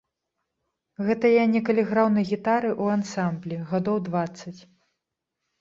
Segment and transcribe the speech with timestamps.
[1.09, 4.57] Гэта я некалі граў на гітары ў ансамблі, гадоў дваццаць.